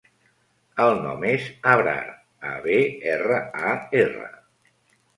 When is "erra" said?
3.15-3.41, 4.05-4.37